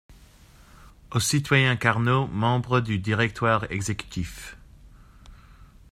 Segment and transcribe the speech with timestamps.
[1.11, 4.57] Au citoyen Carnot, membre du directoire exécutif.